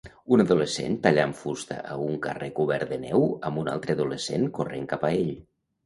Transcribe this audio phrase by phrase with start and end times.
[0.35, 4.93] Un adolescent tallant fusta a un carrer cobert de neu amb un altre adolescent corrent
[4.95, 5.35] cap a ell.